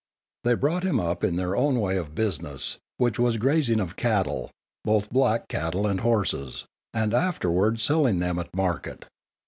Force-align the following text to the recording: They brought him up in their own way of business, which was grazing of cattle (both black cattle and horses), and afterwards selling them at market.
They 0.45 0.55
brought 0.55 0.81
him 0.81 0.99
up 0.99 1.23
in 1.23 1.35
their 1.35 1.55
own 1.55 1.79
way 1.79 1.95
of 1.95 2.15
business, 2.15 2.79
which 2.97 3.19
was 3.19 3.37
grazing 3.37 3.79
of 3.79 3.95
cattle 3.95 4.49
(both 4.83 5.11
black 5.11 5.47
cattle 5.47 5.85
and 5.85 5.99
horses), 5.99 6.65
and 6.91 7.13
afterwards 7.13 7.83
selling 7.83 8.17
them 8.17 8.39
at 8.39 8.51
market. 8.55 9.05